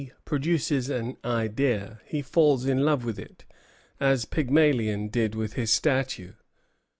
produces 0.25 0.89
an 0.89 1.15
idea 1.23 2.01
he 2.05 2.23
falls 2.23 2.65
in 2.65 2.79
love 2.79 3.05
with 3.05 3.19
it, 3.19 3.45
as 3.99 4.25
Pygmalion 4.25 5.09
did 5.09 5.35
with 5.35 5.53
his 5.53 5.69
statue. 5.71 6.33